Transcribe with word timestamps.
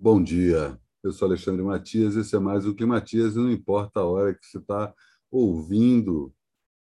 Bom 0.00 0.22
dia, 0.22 0.80
eu 1.02 1.10
sou 1.10 1.26
Alexandre 1.26 1.60
Matias, 1.60 2.14
esse 2.14 2.36
é 2.36 2.38
mais 2.38 2.64
o 2.64 2.72
Climatias 2.72 3.34
e 3.34 3.38
não 3.38 3.50
importa 3.50 3.98
a 3.98 4.04
hora 4.04 4.32
que 4.32 4.46
você 4.46 4.58
está 4.58 4.94
ouvindo 5.28 6.32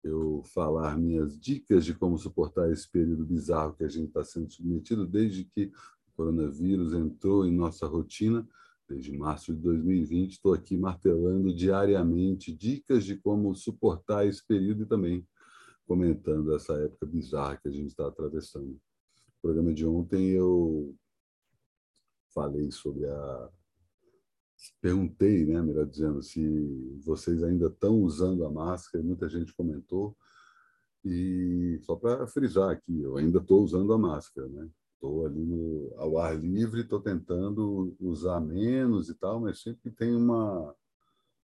eu 0.02 0.41
falar 0.54 0.97
minhas 0.97 1.38
dicas 1.38 1.84
de 1.84 1.93
como 1.93 2.18
suportar 2.18 2.71
esse 2.71 2.89
período 2.89 3.25
bizarro 3.25 3.75
que 3.75 3.84
a 3.84 3.89
gente 3.89 4.07
está 4.07 4.23
sendo 4.23 4.50
submetido 4.50 5.05
desde 5.05 5.43
que 5.43 5.66
o 6.07 6.11
coronavírus 6.16 6.93
entrou 6.93 7.45
em 7.45 7.52
nossa 7.52 7.86
rotina, 7.86 8.47
desde 8.88 9.11
março 9.11 9.54
de 9.54 9.59
2020. 9.59 10.31
Estou 10.31 10.54
aqui 10.54 10.77
martelando 10.77 11.54
diariamente 11.54 12.54
dicas 12.54 13.04
de 13.04 13.17
como 13.17 13.54
suportar 13.54 14.25
esse 14.25 14.47
período 14.47 14.83
e 14.83 14.88
também 14.88 15.27
comentando 15.85 16.55
essa 16.55 16.73
época 16.75 17.05
bizarra 17.05 17.57
que 17.57 17.67
a 17.67 17.71
gente 17.71 17.89
está 17.89 18.07
atravessando. 18.07 18.67
No 18.67 18.79
programa 19.41 19.73
de 19.73 19.85
ontem 19.85 20.29
eu 20.29 20.95
falei 22.33 22.71
sobre 22.71 23.05
a 23.05 23.50
perguntei, 24.82 25.46
né, 25.46 25.61
melhor 25.61 25.86
dizendo, 25.86 26.21
se 26.21 27.00
vocês 27.04 27.43
ainda 27.43 27.68
estão 27.68 28.01
usando 28.01 28.46
a 28.46 28.51
máscara, 28.51 29.04
muita 29.04 29.28
gente 29.28 29.54
comentou. 29.54 30.15
E 31.04 31.79
só 31.83 31.97
para 31.97 32.25
frisar 32.28 32.69
aqui, 32.72 33.02
eu 33.02 33.17
ainda 33.17 33.39
estou 33.39 33.61
usando 33.61 33.92
a 33.92 33.97
máscara, 33.97 34.47
né? 34.47 34.69
Estou 34.94 35.25
ali 35.25 35.44
no, 35.44 35.94
ao 35.97 36.17
ar 36.17 36.39
livre, 36.39 36.81
estou 36.81 37.02
tentando 37.02 37.94
usar 38.00 38.39
menos 38.39 39.09
e 39.09 39.16
tal, 39.16 39.42
mas 39.42 39.61
sempre 39.61 39.92
tem 39.92 40.16
uma 40.16 40.73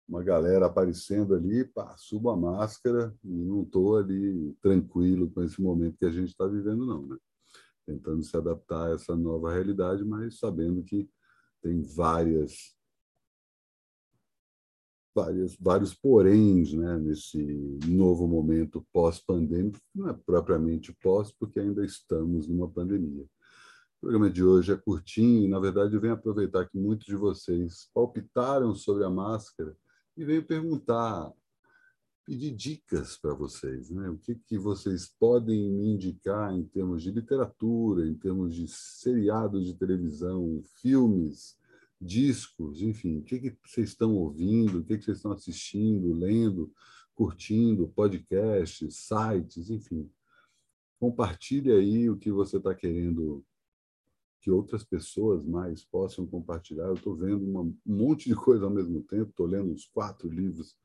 uma 0.08 0.22
galera 0.22 0.66
aparecendo 0.66 1.34
ali, 1.34 1.64
pá, 1.64 1.96
subo 1.96 2.28
a 2.28 2.36
máscara 2.36 3.14
e 3.24 3.28
não 3.28 3.62
estou 3.62 3.96
ali 3.96 4.52
tranquilo 4.60 5.30
com 5.30 5.42
esse 5.42 5.60
momento 5.62 5.96
que 5.96 6.05
a 6.05 6.10
gente 6.10 6.28
está 6.28 6.46
vivendo, 6.46 6.84
não, 6.84 7.06
né? 7.06 7.16
Tentando 7.86 8.22
se 8.22 8.36
adaptar 8.36 8.88
a 8.88 8.95
essa 8.95 9.16
nova 9.16 9.52
realidade, 9.52 10.04
mas 10.04 10.38
sabendo 10.38 10.82
que 10.82 11.09
tem 11.60 11.82
várias 11.82 12.77
vários, 15.14 15.56
vários 15.61 15.94
poréns 15.94 16.72
né, 16.72 16.98
nesse 16.98 17.38
novo 17.86 18.27
momento 18.27 18.86
pós-pandêmico, 18.92 19.78
não 19.94 20.08
é 20.08 20.12
propriamente 20.12 20.92
pós, 21.03 21.30
porque 21.33 21.60
ainda 21.60 21.84
estamos 21.84 22.48
numa 22.48 22.69
pandemia. 22.69 23.25
O 23.25 24.00
programa 24.00 24.30
de 24.30 24.42
hoje 24.42 24.72
é 24.72 24.77
curtinho 24.77 25.44
e, 25.44 25.48
na 25.48 25.60
verdade, 25.60 25.94
eu 25.94 26.00
venho 26.00 26.14
aproveitar 26.14 26.69
que 26.69 26.77
muitos 26.78 27.06
de 27.06 27.14
vocês 27.14 27.88
palpitaram 27.94 28.75
sobre 28.75 29.05
a 29.05 29.10
máscara 29.10 29.77
e 30.16 30.25
venho 30.25 30.44
perguntar, 30.44 31.33
pedir 32.25 32.53
dicas 32.53 33.17
para 33.17 33.34
vocês. 33.34 33.91
Né? 33.91 34.09
O 34.09 34.19
que, 34.19 34.34
que 34.34 34.59
vocês 34.59 35.12
podem 35.19 35.70
me 35.70 35.89
indicar 35.89 36.55
em 36.55 36.65
termos 36.65 37.03
de 37.03 37.11
literatura, 37.11 38.06
em 38.06 38.15
termos 38.15 38.55
de 38.55 38.69
seriados 38.69 39.65
de 39.67 39.75
televisão, 39.75 40.62
filmes, 40.81 41.56
discos, 42.00 42.83
enfim, 42.83 43.19
o 43.19 43.23
que, 43.23 43.39
que 43.39 43.56
vocês 43.65 43.91
estão 43.91 44.15
ouvindo, 44.17 44.81
o 44.81 44.84
que, 44.84 44.98
que 44.98 45.05
vocês 45.05 45.19
estão 45.19 45.33
assistindo, 45.33 46.12
lendo, 46.12 46.73
curtindo, 47.15 47.89
podcasts, 47.89 48.97
sites, 48.97 49.70
enfim. 49.70 50.11
Compartilhe 50.98 51.73
aí 51.73 52.11
o 52.11 52.17
que 52.17 52.33
você 52.33 52.56
está 52.56 52.75
querendo 52.75 53.45
que 54.41 54.50
outras 54.50 54.83
pessoas 54.83 55.45
mais 55.45 55.84
possam 55.84 56.27
compartilhar. 56.27 56.87
Eu 56.87 56.95
estou 56.95 57.15
vendo 57.15 57.45
uma, 57.45 57.61
um 57.61 57.77
monte 57.87 58.28
de 58.28 58.34
coisa 58.34 58.65
ao 58.65 58.70
mesmo 58.70 59.00
tempo, 59.03 59.31
estou 59.31 59.47
lendo 59.47 59.73
uns 59.73 59.87
quatro 59.87 60.28
livros 60.28 60.77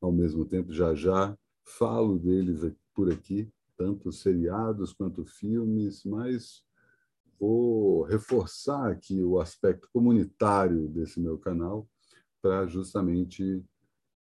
ao 0.00 0.12
mesmo 0.12 0.44
tempo, 0.44 0.72
já 0.72 0.94
já 0.94 1.36
falo 1.64 2.18
deles 2.18 2.60
por 2.94 3.10
aqui, 3.10 3.50
tanto 3.76 4.12
seriados 4.12 4.92
quanto 4.92 5.24
filmes, 5.24 6.04
mas 6.04 6.62
vou 7.38 8.02
reforçar 8.02 8.90
aqui 8.90 9.22
o 9.22 9.40
aspecto 9.40 9.88
comunitário 9.92 10.88
desse 10.88 11.20
meu 11.20 11.38
canal 11.38 11.88
para 12.40 12.66
justamente 12.66 13.64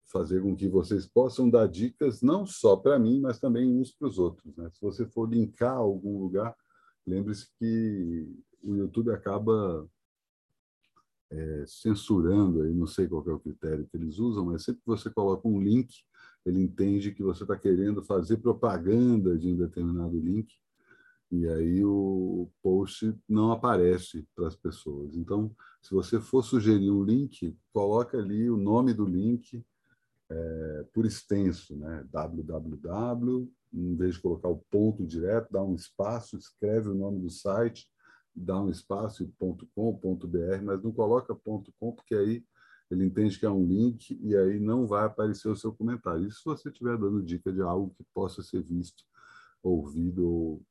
fazer 0.05 0.41
com 0.41 0.55
que 0.55 0.67
vocês 0.67 1.07
possam 1.07 1.49
dar 1.49 1.67
dicas 1.67 2.21
não 2.21 2.45
só 2.45 2.75
para 2.75 2.99
mim, 2.99 3.19
mas 3.19 3.39
também 3.39 3.67
uns 3.67 3.91
para 3.91 4.07
os 4.07 4.19
outros. 4.19 4.55
Né? 4.55 4.69
Se 4.71 4.81
você 4.81 5.05
for 5.05 5.29
linkar 5.29 5.75
algum 5.75 6.19
lugar, 6.19 6.55
lembre-se 7.05 7.47
que 7.57 8.27
o 8.61 8.75
YouTube 8.75 9.11
acaba 9.11 9.89
é, 11.33 11.65
censurando, 11.67 12.61
aí 12.61 12.73
não 12.73 12.85
sei 12.85 13.07
qual 13.07 13.27
é 13.27 13.33
o 13.33 13.39
critério 13.39 13.87
que 13.89 13.97
eles 13.97 14.19
usam, 14.19 14.45
mas 14.45 14.63
sempre 14.63 14.81
que 14.81 14.87
você 14.87 15.09
coloca 15.09 15.47
um 15.47 15.59
link, 15.59 15.91
ele 16.45 16.61
entende 16.61 17.11
que 17.11 17.23
você 17.23 17.43
está 17.43 17.57
querendo 17.57 18.03
fazer 18.03 18.37
propaganda 18.37 19.37
de 19.37 19.47
um 19.49 19.57
determinado 19.57 20.19
link 20.19 20.53
e 21.31 21.47
aí 21.47 21.83
o 21.83 22.47
post 22.61 23.11
não 23.27 23.51
aparece 23.51 24.23
para 24.35 24.47
as 24.47 24.55
pessoas. 24.55 25.15
Então, 25.15 25.51
se 25.81 25.91
você 25.91 26.19
for 26.19 26.43
sugerir 26.43 26.91
um 26.91 27.03
link, 27.03 27.57
coloca 27.73 28.19
ali 28.19 28.51
o 28.51 28.57
nome 28.57 28.93
do 28.93 29.03
link 29.03 29.65
é, 30.29 30.85
por 30.93 31.07
extenso, 31.07 31.75
né? 31.75 32.05
www, 32.11 33.51
em 33.73 33.95
vez 33.95 34.13
de 34.13 34.21
colocar 34.21 34.49
o 34.49 34.63
ponto 34.69 35.03
direto, 35.03 35.51
dá 35.51 35.63
um 35.63 35.73
espaço, 35.73 36.37
escreve 36.37 36.89
o 36.89 36.95
nome 36.95 37.19
do 37.19 37.31
site, 37.31 37.89
dá 38.35 38.59
um 38.59 38.69
espaço 38.69 39.31
.com.br, 39.37 40.61
mas 40.63 40.81
não 40.83 40.91
coloca 40.91 41.35
.com 41.35 41.61
porque 41.93 42.15
aí 42.15 42.45
ele 42.89 43.05
entende 43.05 43.39
que 43.39 43.45
é 43.45 43.49
um 43.49 43.65
link 43.65 44.19
e 44.21 44.35
aí 44.35 44.59
não 44.59 44.85
vai 44.85 45.05
aparecer 45.05 45.47
o 45.49 45.55
seu 45.55 45.73
comentário. 45.73 46.27
Isso 46.27 46.39
se 46.39 46.45
você 46.45 46.69
estiver 46.69 46.97
dando 46.97 47.23
dica 47.23 47.51
de 47.51 47.61
algo 47.61 47.93
que 47.95 48.03
possa 48.13 48.43
ser 48.43 48.61
visto, 48.61 49.03
ouvido 49.61 50.27
ou 50.27 50.61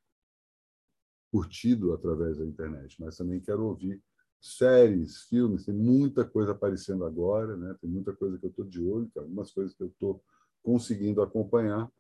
curtido 1.33 1.95
através 1.95 2.37
da 2.37 2.45
internet, 2.45 3.01
mas 3.01 3.17
também 3.17 3.41
quero 3.41 3.65
ouvir 3.65 4.03
séries, 4.39 5.23
filmes, 5.23 5.65
tem 5.65 5.75
muita 5.75 6.25
coisa 6.25 6.53
aparecendo 6.53 7.05
agora, 7.05 7.57
né? 7.57 7.75
tem 7.81 7.89
muita 7.89 8.13
coisa 8.13 8.39
que 8.39 8.45
eu 8.45 8.51
estou 8.51 8.65
de 8.65 8.83
olho, 8.83 9.11
tem 9.15 9.23
algumas 9.23 9.51
coisas 9.51 9.73
que 9.73 9.83
eu 9.83 9.87
estou 9.87 10.23
conseguindo 10.63 11.23
acompanhar, 11.23 11.91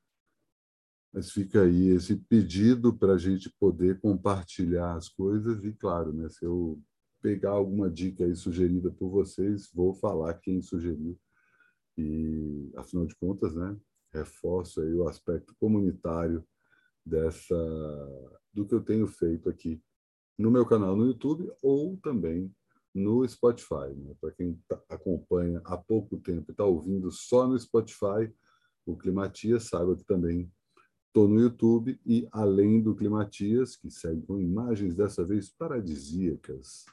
mas 1.12 1.30
fica 1.30 1.62
aí 1.62 1.88
esse 1.88 2.16
pedido 2.16 2.96
para 2.96 3.14
a 3.14 3.18
gente 3.18 3.50
poder 3.50 4.00
compartilhar 4.00 4.94
as 4.94 5.08
coisas 5.08 5.62
e, 5.64 5.72
claro, 5.72 6.12
né, 6.12 6.28
se 6.28 6.44
eu 6.44 6.80
pegar 7.20 7.50
alguma 7.50 7.90
dica 7.90 8.24
aí 8.24 8.34
sugerida 8.34 8.90
por 8.90 9.10
vocês, 9.10 9.70
vou 9.72 9.94
falar 9.94 10.34
quem 10.34 10.62
sugeriu 10.62 11.18
e, 11.96 12.72
afinal 12.76 13.06
de 13.06 13.14
contas, 13.14 13.54
né, 13.54 13.76
reforço 14.10 14.80
aí 14.80 14.94
o 14.94 15.06
aspecto 15.06 15.54
comunitário 15.60 16.44
dessa 17.04 17.54
do 18.52 18.66
que 18.66 18.74
eu 18.74 18.82
tenho 18.82 19.06
feito 19.06 19.48
aqui 19.48 19.82
no 20.38 20.50
meu 20.50 20.66
canal 20.66 20.96
no 20.96 21.06
YouTube 21.06 21.50
ou 21.62 21.96
também 21.96 22.54
no 22.94 23.26
Spotify. 23.26 23.94
Né? 23.96 24.14
Para 24.20 24.30
quem 24.32 24.60
tá, 24.68 24.80
acompanha 24.88 25.60
há 25.64 25.76
pouco 25.76 26.18
tempo 26.18 26.50
e 26.50 26.52
está 26.52 26.64
ouvindo 26.64 27.10
só 27.10 27.46
no 27.46 27.58
Spotify, 27.58 28.32
o 28.84 28.96
Climatias, 28.96 29.64
saiba 29.64 29.96
que 29.96 30.04
também 30.04 30.50
estou 31.12 31.28
no 31.28 31.38
YouTube 31.38 32.00
e, 32.06 32.26
além 32.32 32.80
do 32.80 32.94
Climatias, 32.94 33.76
que 33.76 33.90
segue 33.90 34.22
com 34.22 34.40
imagens 34.40 34.96
dessa 34.96 35.22
vez 35.22 35.50
paradisíacas, 35.50 36.86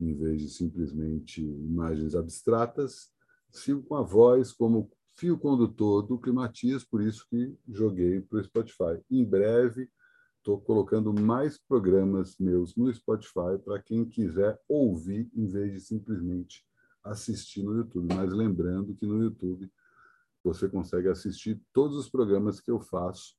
em 0.00 0.12
vez 0.12 0.42
de 0.42 0.48
simplesmente 0.48 1.40
imagens 1.40 2.16
abstratas, 2.16 3.12
sigo 3.48 3.80
com 3.84 3.94
a 3.94 4.02
voz 4.02 4.50
como 4.50 4.90
fio 5.14 5.38
condutor 5.38 6.02
do 6.02 6.18
Climatias, 6.18 6.82
por 6.82 7.00
isso 7.00 7.24
que 7.30 7.56
joguei 7.68 8.20
para 8.20 8.40
o 8.40 8.44
Spotify. 8.44 9.00
Em 9.08 9.24
breve, 9.24 9.88
estou 10.38 10.60
colocando 10.60 11.12
mais 11.12 11.56
programas 11.56 12.36
meus 12.38 12.74
no 12.74 12.92
Spotify 12.92 13.56
para 13.64 13.80
quem 13.80 14.04
quiser 14.04 14.60
ouvir 14.68 15.30
em 15.32 15.46
vez 15.46 15.72
de 15.72 15.80
simplesmente 15.80 16.66
assistir 17.04 17.62
no 17.62 17.76
YouTube. 17.76 18.12
Mas 18.12 18.32
lembrando 18.32 18.96
que 18.96 19.06
no 19.06 19.22
YouTube 19.22 19.70
você 20.42 20.68
consegue 20.68 21.08
assistir 21.08 21.62
todos 21.72 21.96
os 21.96 22.10
programas 22.10 22.60
que 22.60 22.70
eu 22.70 22.80
faço. 22.80 23.38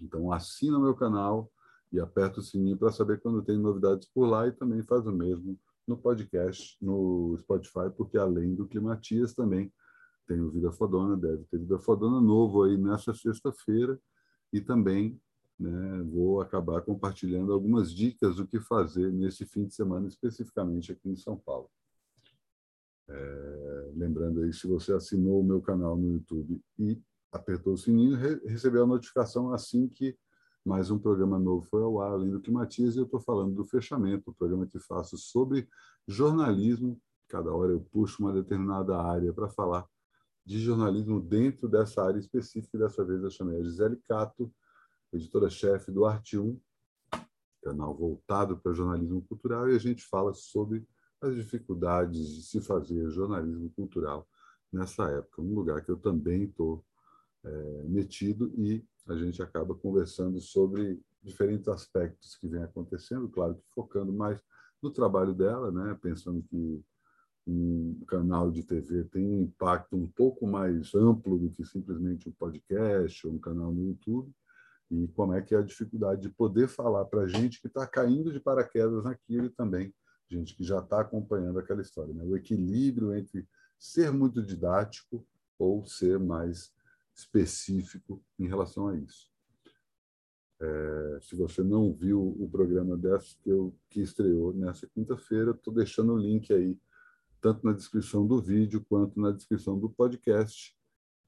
Então 0.00 0.32
assina 0.32 0.78
o 0.78 0.82
meu 0.82 0.94
canal 0.94 1.50
e 1.92 1.98
aperta 1.98 2.40
o 2.40 2.42
sininho 2.42 2.76
para 2.76 2.92
saber 2.92 3.20
quando 3.20 3.42
tem 3.42 3.58
novidades 3.58 4.08
por 4.08 4.26
lá 4.26 4.46
e 4.46 4.52
também 4.52 4.82
faz 4.82 5.06
o 5.06 5.12
mesmo 5.12 5.58
no 5.86 5.96
podcast, 5.96 6.76
no 6.82 7.36
Spotify, 7.38 7.90
porque 7.96 8.18
além 8.18 8.54
do 8.54 8.66
Climatias 8.66 9.34
também 9.34 9.72
tem 10.26 10.38
o 10.40 10.50
Vida 10.50 10.70
Fodona, 10.70 11.16
deve 11.16 11.44
ter 11.44 11.58
Vida 11.58 11.78
Fodona 11.78 12.20
novo 12.20 12.64
aí 12.64 12.76
nessa 12.76 13.14
sexta-feira 13.14 13.98
e 14.52 14.60
também 14.60 15.18
né, 15.58 16.02
vou 16.02 16.40
acabar 16.40 16.82
compartilhando 16.82 17.52
algumas 17.52 17.92
dicas 17.92 18.36
do 18.36 18.46
que 18.46 18.60
fazer 18.60 19.10
nesse 19.12 19.46
fim 19.46 19.66
de 19.66 19.74
semana, 19.74 20.06
especificamente 20.06 20.92
aqui 20.92 21.08
em 21.08 21.16
São 21.16 21.36
Paulo. 21.36 21.70
É, 23.08 23.90
lembrando 23.96 24.42
aí, 24.42 24.52
se 24.52 24.66
você 24.66 24.92
assinou 24.92 25.40
o 25.40 25.44
meu 25.44 25.62
canal 25.62 25.96
no 25.96 26.12
YouTube 26.12 26.62
e 26.78 27.00
apertou 27.32 27.74
o 27.74 27.78
sininho, 27.78 28.16
re 28.16 28.36
recebeu 28.46 28.84
a 28.84 28.86
notificação 28.86 29.52
assim 29.52 29.88
que 29.88 30.16
mais 30.64 30.90
um 30.90 30.98
programa 30.98 31.38
novo 31.38 31.64
foi 31.66 31.82
ao 31.82 32.00
ar, 32.00 32.12
além 32.12 32.30
do 32.30 32.40
Climatias, 32.40 32.94
e 32.94 32.98
eu 32.98 33.04
estou 33.04 33.20
falando 33.20 33.54
do 33.54 33.64
fechamento, 33.64 34.30
o 34.30 34.34
programa 34.34 34.66
que 34.66 34.78
faço 34.78 35.16
sobre 35.16 35.68
jornalismo. 36.06 37.00
Cada 37.28 37.52
hora 37.52 37.72
eu 37.72 37.80
puxo 37.80 38.22
uma 38.22 38.32
determinada 38.32 39.00
área 39.00 39.32
para 39.32 39.48
falar 39.48 39.86
de 40.44 40.58
jornalismo 40.58 41.20
dentro 41.20 41.68
dessa 41.68 42.02
área 42.02 42.18
específica, 42.18 42.76
e 42.76 42.80
dessa 42.80 43.04
vez 43.04 43.22
eu 43.22 43.30
chamei 43.30 43.58
a 43.58 43.62
Gisele 43.62 43.96
Cato, 44.08 44.52
editora-chefe 45.12 45.90
do 45.90 46.04
Arte 46.04 46.38
1, 46.38 46.60
canal 47.62 47.96
voltado 47.96 48.58
para 48.58 48.72
jornalismo 48.72 49.22
cultural, 49.22 49.70
e 49.70 49.76
a 49.76 49.78
gente 49.78 50.04
fala 50.04 50.34
sobre 50.34 50.86
as 51.20 51.34
dificuldades 51.34 52.28
de 52.28 52.42
se 52.42 52.60
fazer 52.60 53.10
jornalismo 53.10 53.70
cultural 53.70 54.28
nessa 54.72 55.08
época, 55.10 55.40
um 55.40 55.54
lugar 55.54 55.82
que 55.82 55.90
eu 55.90 55.96
também 55.96 56.44
estou 56.44 56.84
é, 57.44 57.82
metido 57.84 58.52
e 58.56 58.84
a 59.06 59.16
gente 59.16 59.42
acaba 59.42 59.74
conversando 59.74 60.40
sobre 60.40 61.00
diferentes 61.22 61.68
aspectos 61.68 62.36
que 62.36 62.46
vem 62.46 62.62
acontecendo, 62.62 63.28
claro 63.28 63.54
que 63.54 63.62
focando 63.74 64.12
mais 64.12 64.40
no 64.82 64.90
trabalho 64.90 65.34
dela, 65.34 65.70
né, 65.72 65.98
pensando 66.00 66.42
que 66.42 66.82
um 67.46 68.04
canal 68.06 68.50
de 68.50 68.62
TV 68.62 69.04
tem 69.04 69.26
um 69.26 69.42
impacto 69.42 69.96
um 69.96 70.06
pouco 70.06 70.46
mais 70.46 70.94
amplo 70.94 71.38
do 71.38 71.50
que 71.50 71.64
simplesmente 71.64 72.28
um 72.28 72.32
podcast 72.32 73.26
ou 73.26 73.32
um 73.32 73.38
canal 73.38 73.72
no 73.72 73.86
YouTube, 73.86 74.30
e 74.90 75.08
como 75.08 75.34
é 75.34 75.42
que 75.42 75.54
é 75.54 75.58
a 75.58 75.62
dificuldade 75.62 76.22
de 76.22 76.28
poder 76.28 76.68
falar 76.68 77.04
para 77.06 77.26
gente 77.26 77.60
que 77.60 77.66
está 77.66 77.86
caindo 77.86 78.32
de 78.32 78.40
paraquedas 78.40 79.04
naquilo 79.04 79.46
e 79.46 79.50
também 79.50 79.92
gente 80.28 80.54
que 80.54 80.62
já 80.62 80.78
está 80.78 81.00
acompanhando 81.00 81.58
aquela 81.58 81.80
história. 81.80 82.12
Né? 82.12 82.22
O 82.24 82.36
equilíbrio 82.36 83.14
entre 83.14 83.46
ser 83.78 84.12
muito 84.12 84.42
didático 84.42 85.26
ou 85.58 85.84
ser 85.84 86.18
mais 86.18 86.72
específico 87.18 88.24
em 88.38 88.46
relação 88.46 88.86
a 88.86 88.96
isso. 88.96 89.28
É, 90.60 91.18
se 91.20 91.34
você 91.36 91.62
não 91.62 91.92
viu 91.92 92.20
o 92.20 92.48
programa 92.48 92.96
dessa 92.96 93.36
que, 93.42 93.50
eu, 93.50 93.76
que 93.90 94.00
estreou 94.00 94.52
nessa 94.54 94.86
quinta-feira, 94.86 95.50
estou 95.50 95.74
deixando 95.74 96.12
o 96.14 96.18
link 96.18 96.52
aí, 96.52 96.78
tanto 97.40 97.64
na 97.66 97.72
descrição 97.72 98.26
do 98.26 98.40
vídeo 98.40 98.84
quanto 98.88 99.20
na 99.20 99.32
descrição 99.32 99.78
do 99.78 99.90
podcast. 99.90 100.76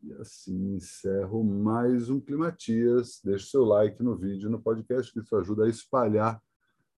E 0.03 0.13
assim 0.15 0.75
encerro 0.75 1.45
mais 1.45 2.09
um 2.09 2.21
Climatias. 2.21 3.21
Deixe 3.23 3.51
seu 3.51 3.65
like 3.65 4.03
no 4.03 4.17
vídeo 4.17 4.49
no 4.49 4.63
podcast, 4.63 5.13
que 5.13 5.21
isso 5.21 5.37
ajuda 5.37 5.65
a 5.65 5.69
espalhar 5.69 6.43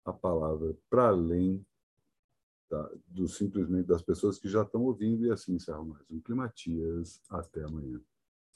a 0.06 0.14
palavra 0.14 0.78
para 0.90 1.08
além 1.08 1.66
da, 2.70 2.90
do 3.08 3.28
simplesmente 3.28 3.88
das 3.88 4.02
pessoas 4.02 4.38
que 4.38 4.48
já 4.48 4.62
estão 4.62 4.84
ouvindo. 4.84 5.26
E 5.26 5.32
assim 5.32 5.56
encerro 5.56 5.86
mais 5.86 6.06
um 6.10 6.22
Climatias. 6.22 7.22
Até 7.30 7.64
amanhã. 7.64 8.00